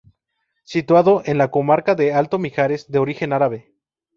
Situado 0.63 1.21
en 1.25 1.37
la 1.37 1.51
comarca 1.51 1.93
del 1.93 2.15
Alto 2.15 2.39
Mijares, 2.39 2.89
de 2.89 2.97
origen 2.97 3.33
árabe. 3.33 3.71